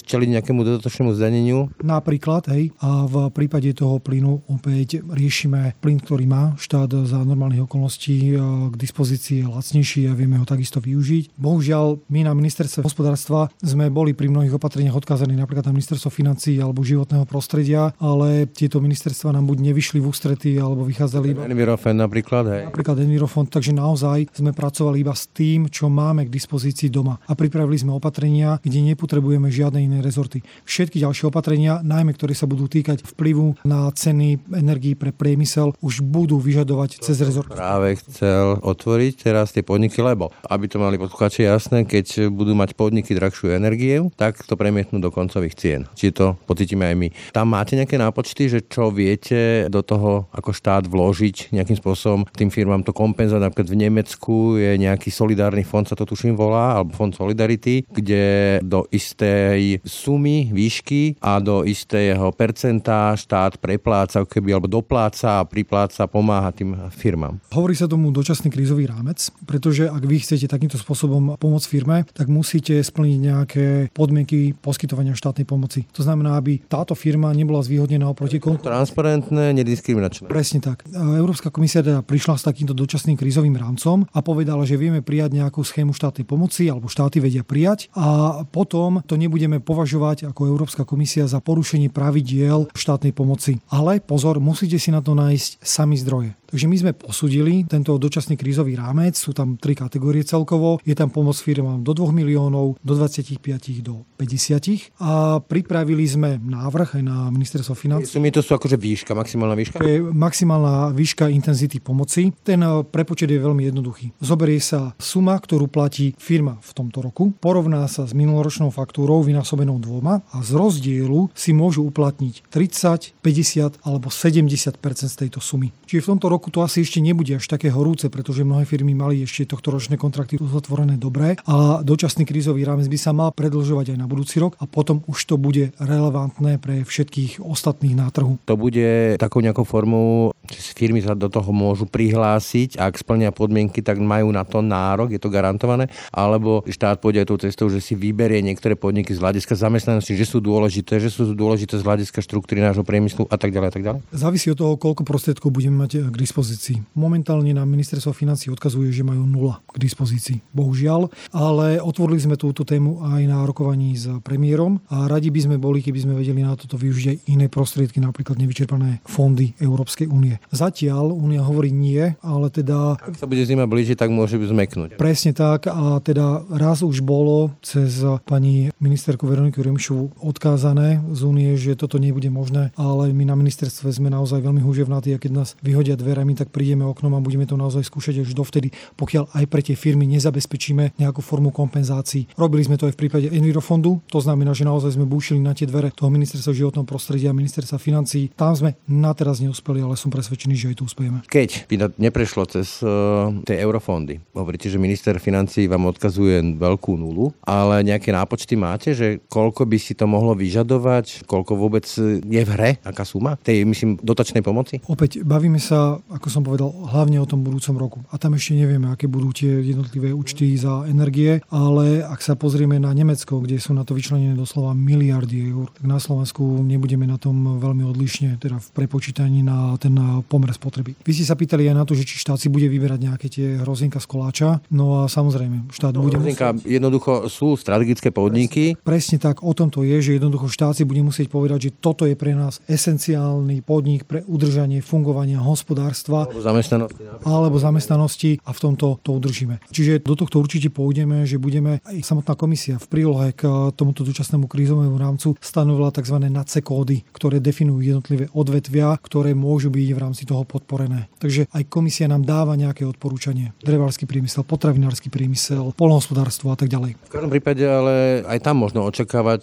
[0.01, 1.69] čeliť nejakému dodatočnému zdaneniu.
[1.85, 7.69] Napríklad, hej, a v prípade toho plynu opäť riešime plyn, ktorý má štát za normálnych
[7.69, 8.33] okolností
[8.73, 11.37] k dispozícii je lacnejší a vieme ho takisto využiť.
[11.37, 16.57] Bohužiaľ, my na ministerstve hospodárstva sme boli pri mnohých opatreniach odkázaní napríklad na ministerstvo financí
[16.57, 21.35] alebo životného prostredia, ale tieto ministerstva nám buď nevyšli v ústrety alebo vychádzali.
[21.47, 26.33] Envirofen napríklad, hej napríklad Envirofond, takže naozaj sme pracovali iba s tým, čo máme k
[26.33, 27.21] dispozícii doma.
[27.29, 30.41] A pripravili sme opatrenia, kde nepotrebujeme žiadne iné rezorty.
[30.65, 36.01] Všetky ďalšie opatrenia, najmä ktoré sa budú týkať vplyvu na ceny energií pre priemysel, už
[36.01, 37.51] budú vyžadovať cez rezort.
[37.51, 42.73] Práve chcel otvoriť teraz tie podniky, lebo aby to mali posluchači jasné, keď budú mať
[42.77, 45.81] podniky drahšiu energiu, tak to premietnú do koncových cien.
[45.93, 47.07] Či to pocítime aj my.
[47.35, 49.32] Tam máte nejaké nápočty, že čo viete
[49.67, 53.41] do toho ako štát vložiť nejakým spôsobom tým firmám to kompenzovať.
[53.49, 58.57] Napríklad v Nemecku je nejaký solidárny fond, sa to tuším volá, alebo fond Solidarity, kde
[58.63, 66.07] do istej sumy, výšky a do istého percenta štát prepláca, keby, alebo dopláca a pripláca,
[66.09, 67.37] pomáha tým firmám.
[67.53, 72.29] Hovorí sa tomu dočasný krízový rámec, pretože ak vy chcete takýmto spôsobom pomôcť firme, tak
[72.29, 75.85] musíte splniť nejaké podmienky poskytovania štátnej pomoci.
[75.93, 78.73] To znamená, aby táto firma nebola zvýhodnená oproti konkurentom.
[79.13, 80.25] Transparentné, nediskriminačné.
[80.25, 80.89] Presne tak.
[80.89, 85.61] Európska komisia teda prišla s takýmto dočasným krízovým rámcom a povedala, že vieme prijať nejakú
[85.61, 91.29] schému štátnej pomoci alebo štáty vedia prijať a potom to nebudeme považovať ako Európska komisia
[91.29, 93.61] za porušenie pravidiel štátnej pomoci.
[93.69, 96.33] Ale pozor, musíte si na to nájsť sami zdroje.
[96.53, 101.09] Takže my sme posudili tento dočasný krízový rámec, sú tam tri kategórie celkovo, je tam
[101.09, 103.41] pomoc firmám do 2 miliónov, do 25
[103.81, 108.13] do 50 a pripravili sme návrh aj na ministerstvo financí.
[108.13, 109.81] Sumy to sú akože výška, maximálna výška?
[109.81, 112.29] Je maximálna výška intenzity pomoci.
[112.45, 114.13] Ten eh, prepočet je veľmi jednoduchý.
[114.21, 119.81] Zoberie sa suma, ktorú platí firma v tomto roku, porovná sa s minuloročnou faktúrou vynásobenou
[119.81, 124.53] dvoma a z rozdielu si môžu uplatniť 30, 50 alebo 70
[124.93, 125.73] z tejto sumy.
[125.89, 129.23] Čiže v tomto roku to asi ešte nebude až také horúce, pretože mnohé firmy mali
[129.23, 133.97] ešte tohto ročné kontrakty uzatvorené dobre a dočasný krízový rámec by sa mal predlžovať aj
[133.99, 138.41] na budúci rok a potom už to bude relevantné pre všetkých ostatných na trhu.
[138.49, 143.29] To bude takou nejakou formou, že firmy sa do toho môžu prihlásiť a ak splnia
[143.31, 147.67] podmienky, tak majú na to nárok, je to garantované, alebo štát pôjde aj tou cestou,
[147.69, 151.83] že si vyberie niektoré podniky z hľadiska zamestnanosti, že sú dôležité, že sú dôležité z
[151.83, 153.99] hľadiska štruktúry nášho priemyslu a tak ďalej a tak ďalej?
[154.11, 156.81] Závisí od toho, koľko prostriedkov budeme mať k dispozícii.
[156.97, 160.41] Momentálne nám ministerstvo financí odkazuje, že majú nula k dispozícii.
[160.49, 165.61] Bohužiaľ, ale otvorili sme túto tému aj na rokovaní s premiérom a radi by sme
[165.61, 170.41] boli, keby sme vedeli na toto využiť aj iné prostriedky, napríklad nevyčerpané fondy Európskej únie.
[170.49, 172.97] Zatiaľ únia hovorí nie, ale teda...
[172.97, 174.89] Ak sa bude zima blížiť, tak môže by zmeknúť.
[174.97, 181.53] Presne tak a teda raz už bolo cez pani ministerku Veroniku Remšovu odkázané z únie,
[181.61, 185.53] že toto nebude možné, ale my na ministerstve sme naozaj veľmi húževnatí a keď nás
[185.61, 189.65] vyhodia dverami, tak prídeme oknom a budeme to naozaj skúšať až dovtedy, pokiaľ aj pre
[189.65, 192.29] tie firmy nezabezpečíme nejakú formu kompenzácií.
[192.37, 195.65] Robili sme to aj v prípade Envirofondu, to znamená, že naozaj sme búšili na tie
[195.65, 198.29] dvere toho ministerstva životného prostredia a ministerstva financí.
[198.37, 201.25] Tam sme na teraz neúspeli, ale som presvedčený, že aj tu uspejeme.
[201.25, 206.93] Keď by to neprešlo cez uh, tie eurofondy, hovoríte, že minister financí vám odkazuje veľkú
[206.93, 211.87] nulu, ale nejaké nápočty máte, že koľko by si to mohlo vyžadovať, koľko vôbec
[212.21, 214.83] je v hre, aká suma tej, myslím, dotačnej pomoci?
[214.85, 217.99] Opäť bavíme sa, ako som povedal, hlavne o tom budúcom roku.
[218.11, 222.75] A tam ešte nevieme, aké budú tie jednotlivé účty za energie, ale ak sa pozrieme
[222.77, 227.15] na Nemecko, kde sú na to vyčlenené doslova miliardy eur, tak na Slovensku nebudeme na
[227.15, 229.95] tom veľmi odlišne, teda v prepočítaní na ten
[230.27, 230.99] pomer spotreby.
[231.07, 233.47] Vy ste sa pýtali aj na to, že či štát si bude vyberať nejaké tie
[233.63, 234.49] hrozienka z koláča.
[234.67, 236.67] No a samozrejme, štát no, bude hrozienka, musieť...
[236.67, 238.75] jednoducho sú strategické podniky.
[238.75, 241.75] Presne, presne tak, o tom to je, že jednoducho štát si bude musieť povedať, že
[241.79, 247.03] toto je pre nás esenciálny podnik pre udržanie fungovania hospodárstva alebo zamestnanosti.
[247.23, 249.61] Alebo zamestnanosti a v tomto to udržíme.
[249.69, 253.45] Čiže do tohto určite pôjdeme, že budeme aj samotná komisia v prílohe k
[253.77, 256.17] tomuto dočasnému krízovému rámcu stanovila tzv.
[256.23, 261.11] NACE kódy, ktoré definujú jednotlivé odvetvia, ktoré môžu byť v rámci toho podporené.
[261.19, 263.51] Takže aj komisia nám dáva nejaké odporúčanie.
[263.61, 266.95] Drevársky priemysel, potravinársky priemysel, polnohospodárstvo a tak ďalej.
[267.07, 269.41] V každom prípade ale aj tam možno očakávať,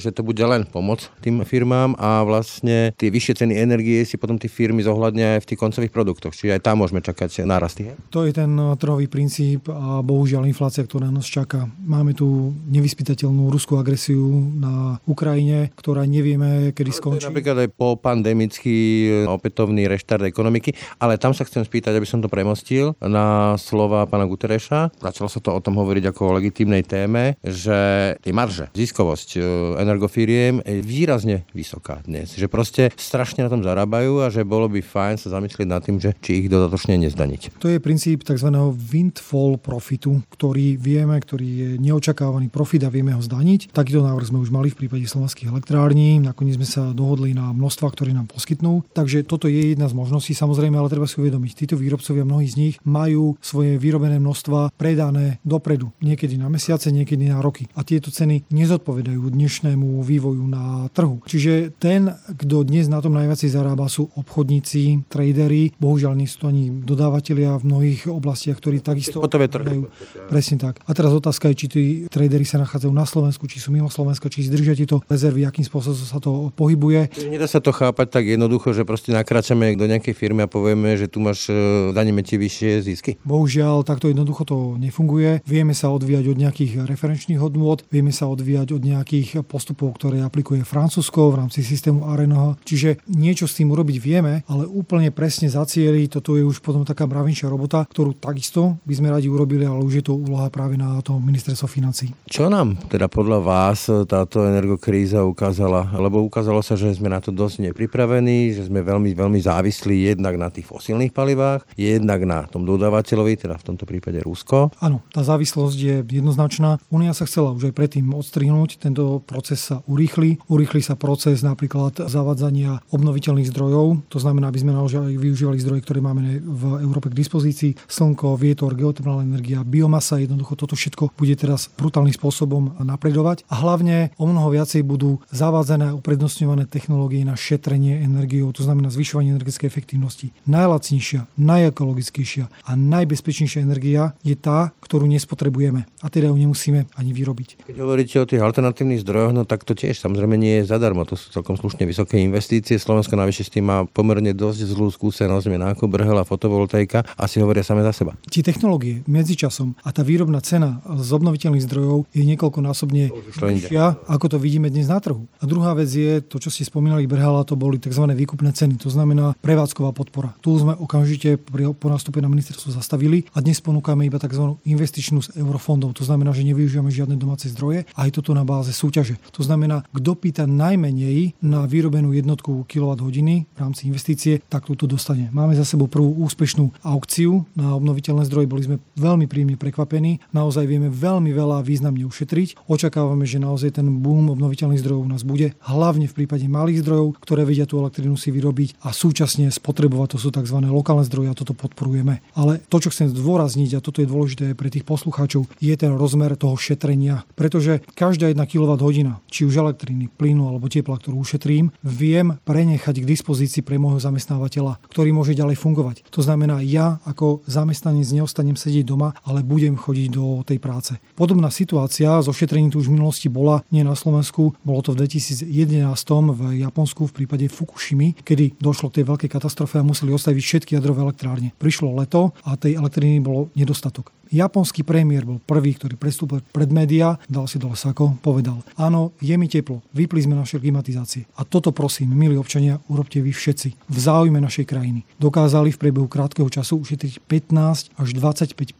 [0.00, 4.40] že to bude len pomoc tým firmám a vlastne tie vyššie ceny energie si potom
[4.40, 6.32] tie firmy zohľadnia aj v tých koncových produktoch.
[6.32, 7.92] Čiže aj tam môžeme čakať nárasty.
[8.10, 8.50] To je ten
[8.80, 11.68] trhový princíp a bohužiaľ inflácia, ktorá nás čaká.
[11.84, 14.24] Máme tu nevyspytateľnú ruskú agresiu
[14.56, 17.28] na Ukrajine, ktorá nevieme, kedy skončí.
[17.28, 22.24] napríklad aj po pandemický e, opätovný reštart ekonomiky, ale tam sa chcem spýtať, aby som
[22.24, 24.94] to premostil na slova pána Gutereša.
[24.98, 29.40] Začalo sa to o tom hovoriť ako o legitímnej téme, že tie marže, ziskovosť e,
[29.82, 32.32] energofíriem je výrazne vysoká dnes.
[32.38, 35.98] Že proste strašne na tom zarábajú a že bolo by fajn sa zamyslieť nad tým,
[35.98, 37.58] že či ich dodatočne nezdaniť.
[37.58, 38.48] To je princíp tzv.
[38.72, 43.74] windfall profitu, ktorý vieme, ktorý je neočakávaný profit a vieme ho zdaniť.
[43.74, 46.22] Takýto návrh sme už mali v prípade slovenských elektrární.
[46.22, 48.86] Nakoniec sme sa dohodli na množstva, ktoré nám poskytnú.
[48.94, 52.56] Takže toto je jedna z možností, samozrejme, ale treba si uvedomiť, títo výrobcovia, mnohí z
[52.58, 57.66] nich majú svoje vyrobené množstva predané dopredu, niekedy na mesiace, niekedy na roky.
[57.74, 61.24] A tieto ceny nezodpovedajú dnešnému vývoju na trhu.
[61.24, 66.46] Čiže ten, kto dnes na tom najviac zarába, sú obchodníci, tradery, bohužiaľ nie sú to
[66.50, 69.88] ani dodávateľia v mnohých oblastiach, ktorí takisto predajú.
[70.28, 70.80] Presne tak.
[70.84, 74.32] A teraz otázka je, či tí tradery sa nachádzajú na Slovensku, či sú mimo Slovenska,
[74.32, 77.12] či zdržia tieto rezervy, akým spôsobom sa to pohybuje.
[77.28, 81.08] Nedá sa to chápať tak jednoducho, že proste nakráčame do nejakej firmy a povieme, že
[81.08, 83.10] tu máš, e, daníme ti vyššie zisky.
[83.22, 85.44] Bohužiaľ, takto jednoducho to nefunguje.
[85.44, 90.64] Vieme sa odvíjať od nejakých referenčných hodnôt, vieme sa odvíjať od nejakých postupov, ktoré aplikuje
[90.64, 92.58] Francúzsko v rámci systému ARENO.
[92.64, 97.06] Čiže niečo s tým urobiť vieme, ale úplne presne zacieliť, toto je už potom taká
[97.06, 100.98] mravenčia robota, ktorú takisto by sme radi urobili, ale už je to úloha práve na
[101.00, 102.10] to ministerstvo financí.
[102.26, 105.88] Čo nám teda podľa vás táto energokríza ukázala?
[105.94, 110.34] Lebo ukázalo sa, že sme na to dosť nepripravení, že sme veľmi, veľmi závislí jednak
[110.36, 114.74] na tých fosílnych palivách, jednak na tom dodávateľovi, teda v tomto prípade Rusko.
[114.82, 116.82] Áno, tá závislosť je jednoznačná.
[116.90, 120.42] Únia sa chcela už aj predtým odstrihnúť, tento proces sa urýchli.
[120.50, 125.84] Urýchli sa proces napríklad zavadzania obnoviteľných zdrojov, to znamená, aby sme naozaj využívali využívali zdroje,
[125.84, 127.76] ktoré máme v Európe k dispozícii.
[127.84, 133.44] Slnko, vietor, geotermálna energia, biomasa, jednoducho toto všetko bude teraz brutálnym spôsobom napredovať.
[133.52, 138.88] A hlavne o mnoho viacej budú zavádzané a uprednostňované technológie na šetrenie energiou, to znamená
[138.88, 140.32] zvyšovanie energetickej efektívnosti.
[140.48, 147.68] Najlacnejšia, najekologickejšia a najbezpečnejšia energia je tá, ktorú nespotrebujeme a teda ju nemusíme ani vyrobiť.
[147.68, 151.04] Keď hovoríte o tých alternatívnych zdrojoch, no tak to tiež samozrejme nie je zadarmo.
[151.06, 152.80] To sú celkom slušne vysoké investície.
[152.80, 157.66] Slovensko navyše s tým má pomerne dosť zlú skúsenosť, nákup brhel a fotovoltaika asi hovoria
[157.66, 158.14] same za seba.
[158.30, 164.36] Tie technológie medzičasom a tá výrobná cena z obnoviteľných zdrojov je niekoľkonásobne vyššia, ako to
[164.38, 165.24] vidíme dnes na trhu.
[165.38, 168.04] A druhá vec je to, čo ste spomínali, Brhala, to boli tzv.
[168.04, 170.34] výkupné ceny, to znamená prevádzková podpora.
[170.42, 171.38] Tu sme okamžite
[171.78, 174.58] po nástupe na ministerstvo zastavili a dnes ponúkame iba tzv.
[174.66, 175.94] investičnú z eurofondov.
[175.96, 179.22] To znamená, že nevyužívame žiadne domáce zdroje a aj toto na báze súťaže.
[179.30, 183.06] To znamená, kto pýta najmenej na vyrobenú jednotku kWh
[183.46, 185.21] v rámci investície, tak túto dostane.
[185.30, 188.50] Máme za sebou prvú úspešnú aukciu na obnoviteľné zdroje.
[188.50, 190.18] Boli sme veľmi príjemne prekvapení.
[190.34, 192.66] Naozaj vieme veľmi veľa významne ušetriť.
[192.66, 197.20] Očakávame, že naozaj ten boom obnoviteľných zdrojov u nás bude, hlavne v prípade malých zdrojov,
[197.22, 200.16] ktoré vedia tú elektrínu si vyrobiť a súčasne spotrebovať.
[200.16, 200.58] To sú tzv.
[200.64, 202.24] lokálne zdroje a toto podporujeme.
[202.32, 206.34] Ale to, čo chcem zdôrazniť, a toto je dôležité pre tých poslucháčov, je ten rozmer
[206.34, 207.28] toho šetrenia.
[207.36, 213.08] Pretože každá jedna kWh, či už elektriny, plynu alebo tepla, ktorú ušetrím, viem prenechať k
[213.08, 215.96] dispozícii pre môjho zamestnávateľa, ktorý môže ďalej fungovať.
[216.10, 220.96] To znamená, ja ako zamestnanec neostanem sedieť doma, ale budem chodiť do tej práce.
[221.14, 225.04] Podobná situácia so šetrením tu už v minulosti bola nie na Slovensku, bolo to v
[225.04, 225.92] 2011
[226.32, 230.70] v Japonsku v prípade Fukushimy, kedy došlo k tej veľkej katastrofe a museli ostaviť všetky
[230.74, 231.52] jadrové elektrárne.
[231.60, 234.21] Prišlo leto a tej elektriny bolo nedostatok.
[234.32, 239.36] Japonský premiér bol prvý, ktorý prestúpil pred médiá, dal si dole sako, povedal, áno, je
[239.36, 241.28] mi teplo, vypli sme naše klimatizácie.
[241.36, 243.92] A toto prosím, milí občania, urobte vy všetci.
[243.92, 245.04] V záujme našej krajiny.
[245.20, 248.72] Dokázali v priebehu krátkeho času ušetriť 15 až 25%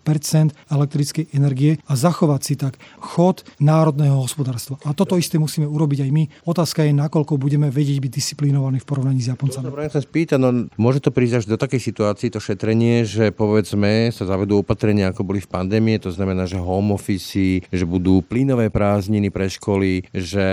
[0.73, 4.81] elektrickej energie a zachovať si tak chod národného hospodárstva.
[4.89, 6.25] A toto isté musíme urobiť aj my.
[6.49, 9.69] Otázka je, nakoľko budeme vedieť byť disciplinovaní v porovnaní s Japoncami.
[9.69, 14.09] Dobre, chcem spýtať, no, môže to prísť až do takej situácii, to šetrenie, že povedzme
[14.17, 18.71] sa zavedú opatrenia, ako boli v pandémie, to znamená, že home office, že budú plynové
[18.71, 20.45] prázdniny pre školy, že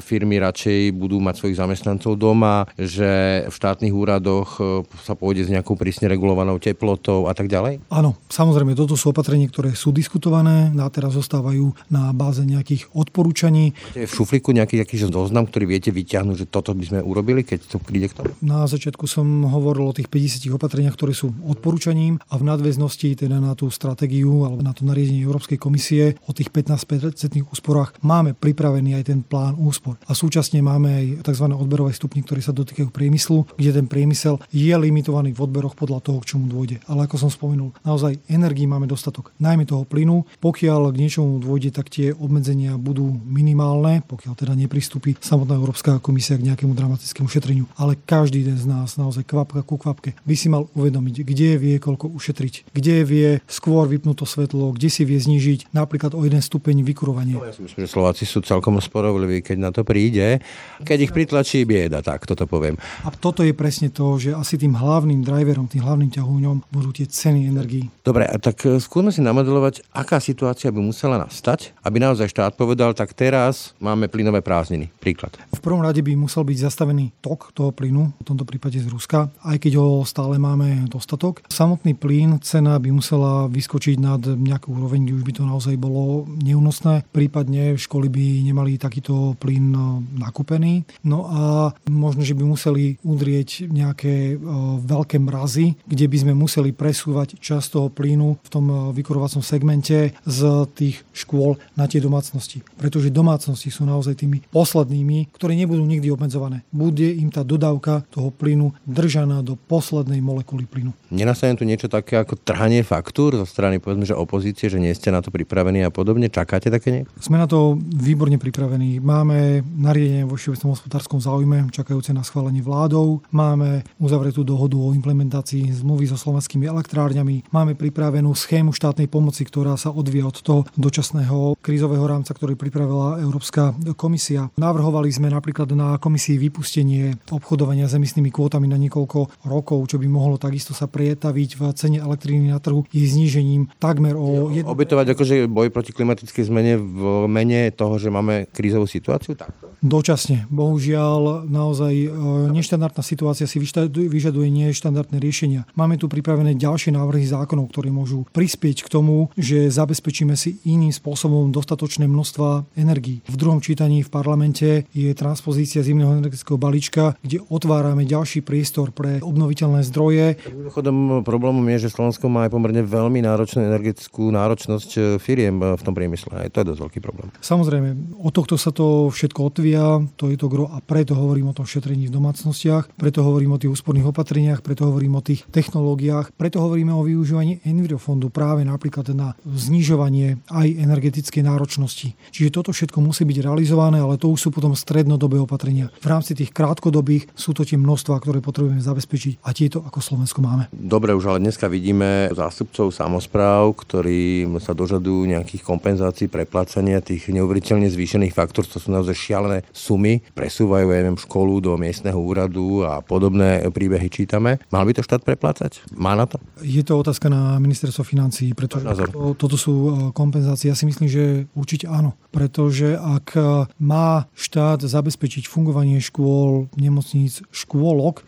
[0.00, 5.52] firmy radšej budú mať svojich zamestnancov doma, že v štátnych úradoch e, sa pôjde s
[5.52, 7.84] nejakou prísne regulovanou teplotou a tak ďalej?
[7.92, 13.76] Áno, samozrejme, toto sú opatrenia, ktoré sú diskutované, a teraz zostávajú na báze nejakých odporúčaní.
[13.92, 17.68] Máte v šufliku nejaký aký zoznam, ktorý viete vyťahnuť, že toto by sme urobili, keď
[17.68, 18.32] to príde k tomu?
[18.40, 23.42] Na začiatku som hovoril o tých 50 opatreniach, ktoré sú odporúčaním a v nadväznosti teda
[23.42, 28.98] na tú stratégiu alebo na to nariadenie Európskej komisie o tých 15% úsporách máme pripravený
[29.00, 29.98] aj ten plán úspor.
[30.06, 31.46] A súčasne máme aj tzv.
[31.50, 36.18] odberové stupne, ktoré sa dotýkajú priemyslu, kde ten priemysel je limitovaný v odberoch podľa toho,
[36.22, 36.82] k čomu dôjde.
[36.86, 40.28] Ale ako som spomenul, naozaj energii máme dostatok, najmä toho plynu.
[40.38, 46.36] Pokiaľ k niečomu dôjde, tak tie obmedzenia budú minimálne, pokiaľ teda nepristúpi samotná Európska komisia
[46.36, 47.64] k nejakému dramatickému šetreniu.
[47.80, 51.76] Ale každý jeden z nás naozaj kvapka ku kvapke by si mal uvedomiť, kde vie
[51.80, 56.44] koľko ušetriť, kde vie skôr vypnúť to svetlo, kde si vie znižiť napríklad o jeden
[56.44, 57.40] stupeň vykurovanie.
[57.40, 60.44] No, ja si myslím, že Slováci sú celkom sporovliví, keď na to príde.
[60.84, 62.76] Keď ich pritlačí bieda, tak toto poviem.
[63.02, 67.08] A toto je presne to, že asi tým hlavným driverom, tým hlavným ťahúňom budú tie
[67.08, 67.88] ceny energií.
[68.04, 72.52] Dobre, a tak e, skúsme si namodelovať, aká situácia by musela nastať, aby naozaj štát
[72.54, 74.92] povedal, tak teraz máme plynové prázdniny.
[75.00, 75.36] Príklad.
[75.54, 79.30] V prvom rade by musel byť zastavený tok toho plynu, v tomto prípade z Ruska,
[79.44, 81.44] aj keď ho stále máme dostatok.
[81.52, 85.74] Samotný plyn, cena by musela vyskočiť na nad nejakú úroveň, kde už by to naozaj
[85.76, 87.04] bolo neúnosné.
[87.12, 89.80] Prípadne školy by nemali takýto plyn e,
[90.16, 90.88] nakúpený.
[91.04, 91.42] No a
[91.90, 94.36] možno, že by museli udrieť nejaké e,
[94.84, 100.14] veľké mrazy, kde by sme museli presúvať časť toho plynu v tom e, vykurovacom segmente
[100.24, 100.40] z
[100.72, 102.62] tých škôl na tie domácnosti.
[102.78, 106.62] Pretože domácnosti sú naozaj tými poslednými, ktoré nebudú nikdy obmedzované.
[106.70, 110.94] Bude im tá dodávka toho plynu držaná do poslednej molekuly plynu.
[111.10, 115.14] Nenastane tu niečo také ako trhanie faktúr zo strany povedzme, že opozície, že nie ste
[115.14, 116.28] na to pripravení a podobne?
[116.28, 117.10] Čakáte také niečo?
[117.22, 118.98] Sme na to výborne pripravení.
[118.98, 123.22] Máme nariadenie vo všeobecnom hospodárskom záujme, čakajúce na schválenie vládou.
[123.32, 127.48] Máme uzavretú dohodu o implementácii zmluvy so slovenskými elektrárňami.
[127.54, 133.22] Máme pripravenú schému štátnej pomoci, ktorá sa odvie od toho dočasného krízového rámca, ktorý pripravila
[133.24, 134.52] Európska komisia.
[134.60, 140.06] Navrhovali sme napríklad na komisii vypustenie obchodovania s emisnými kvótami na niekoľko rokov, čo by
[140.10, 144.52] mohlo takisto sa prietaviť v cene elektriny na trhu jej znížením tak takmer o...
[144.52, 144.76] Jedno...
[144.76, 149.32] Obetovať akože boj proti klimatickej zmene v mene toho, že máme krízovú situáciu?
[149.32, 149.68] Tak.
[149.78, 150.50] Dočasne.
[150.50, 152.08] Bohužiaľ, naozaj e,
[152.50, 155.70] neštandardná situácia si vyžaduje neštandardné riešenia.
[155.78, 160.90] Máme tu pripravené ďalšie návrhy zákonov, ktoré môžu prispieť k tomu, že zabezpečíme si iným
[160.90, 163.22] spôsobom dostatočné množstva energií.
[163.30, 169.22] V druhom čítaní v parlamente je transpozícia zimného energetického balíčka, kde otvárame ďalší priestor pre
[169.22, 170.42] obnoviteľné zdroje.
[170.50, 175.78] Mimochodom, problémom je, že Slovensko má aj pomerne veľmi náročnú energetickú náročnosť e, firiem e,
[175.78, 176.34] v tom priemysle.
[176.34, 177.30] Aj to je dosť veľký problém.
[177.38, 181.56] Samozrejme, od tohto sa to všetko odvíja, to je to gro a preto hovorím o
[181.56, 186.34] tom šetrení v domácnostiach, preto hovorím o tých úsporných opatreniach, preto hovorím o tých technológiách,
[186.34, 192.18] preto hovoríme o využívaní Envirofondu práve napríklad na znižovanie aj energetickej náročnosti.
[192.34, 195.92] Čiže toto všetko musí byť realizované, ale to už sú potom strednodobé opatrenia.
[196.00, 200.40] V rámci tých krátkodobých sú to tie množstva, ktoré potrebujeme zabezpečiť a tieto ako Slovensko
[200.40, 200.72] máme.
[200.72, 207.88] Dobre, už ale dneska vidíme zástupcov samozpráv, ktorí sa dožadujú nejakých kompenzácií preplácania tých neuveriteľne
[207.88, 213.00] zvýšených faktúr, to sú naozaj šialené sumy, presúvajú, ja neviem, školu do miestneho úradu a
[213.04, 214.58] podobné príbehy čítame.
[214.72, 215.84] Mal by to štát preplácať?
[215.94, 216.40] Má na to?
[216.64, 220.72] Je to otázka na ministerstvo financí, pretože to, toto sú e, kompenzácie.
[220.72, 223.40] Ja si myslím, že určite áno, pretože ak e,
[223.78, 228.24] má štát zabezpečiť fungovanie škôl, nemocníc, škôlok,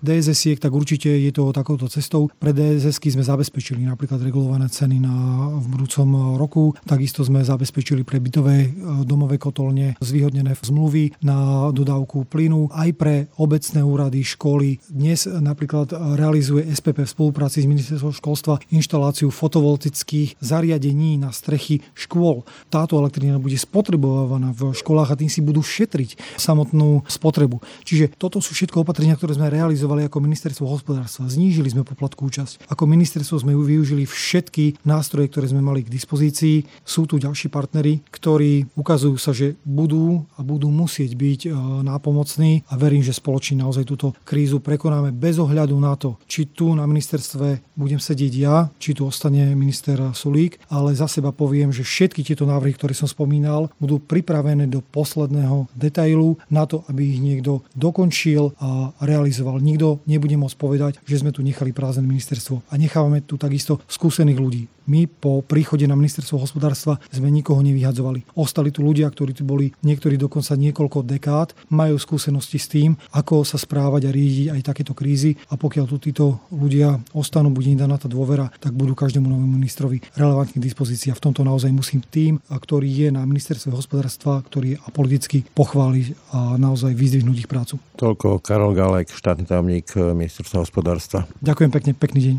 [0.00, 2.30] DSS-iek, tak určite je to takouto cestou.
[2.38, 5.14] Pre DSS sme zabezpečili napríklad regulované ceny na,
[5.58, 6.76] v budúcom roku.
[6.84, 8.68] Takisto sme zabezpečili pre bytové e,
[9.02, 12.70] domové kotolne zvýhodnené zmluvy na dodávku plynu.
[12.72, 14.78] Aj pre obecné úrady, školy.
[14.92, 22.44] Dnes napríklad realizuje SPP v spolupráci s ministerstvom školstva inštaláciu fotovoltických zariadení na strechy škôl.
[22.68, 27.64] Táto elektrina bude spotrebovaná v školách a tým si budú šetriť samotnú spotrebu.
[27.88, 31.30] Čiže toto sú všetko opatrenia, ktoré sme realizovali ako ministerstvo hospodárstva.
[31.30, 32.68] Znížili sme poplatku účasť.
[32.68, 36.66] Ako ministerstvo sme využili všetky nástroje, ktoré sme mali k dispozícii.
[36.82, 41.50] Sú tu ďalší partnery, ktorí ukazujú sa, že budú a budú musieť byť e,
[41.86, 46.74] nápomocní a verím, že spoločne naozaj túto krízu prekonáme bez ohľadu na to, či tu
[46.74, 51.86] na ministerstve budem sedieť ja, či tu ostane minister Sulík, ale za seba poviem, že
[51.86, 57.20] všetky tieto návrhy, ktoré som spomínal, budú pripravené do posledného detailu na to, aby ich
[57.20, 59.60] niekto dokončil a realizoval.
[59.62, 62.66] Nikto nebude môcť povedať, že sme tu nechali prázdne ministerstvo.
[62.70, 64.47] A nechávame tu takisto skúsených ľudí.
[64.88, 68.24] My po príchode na ministerstvo hospodárstva sme nikoho nevyhadzovali.
[68.40, 73.44] Ostali tu ľudia, ktorí tu boli niektorí dokonca niekoľko dekád, majú skúsenosti s tým, ako
[73.44, 77.76] sa správať a riadiť aj takéto krízy a pokiaľ tu títo ľudia ostanú, bude im
[77.76, 81.12] daná tá dôvera, tak budú každému novému ministrovi relevantne k dispozícii.
[81.12, 86.32] A v tomto naozaj musím tým, ktorý je na ministerstve hospodárstva, ktorý je apoliticky pochváliť
[86.32, 87.76] a naozaj vyzdvihnúť ich prácu.
[88.00, 91.28] Toľko Karol Galek, štátny tajomník ministerstva hospodárstva.
[91.44, 92.36] Ďakujem pekne, pekný deň.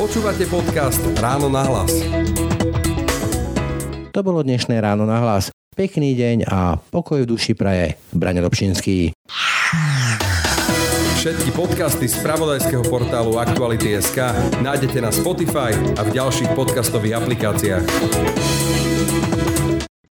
[0.00, 1.92] Počúvate podcast Ráno na hlas.
[4.16, 5.52] To bolo dnešné Ráno na hlas.
[5.76, 8.00] Pekný deň a pokoj v duši praje.
[8.08, 9.12] Braňo Dobšinský.
[11.20, 14.16] Všetky podcasty z pravodajského portálu Aktuality.sk
[14.64, 17.84] nájdete na Spotify a v ďalších podcastových aplikáciách.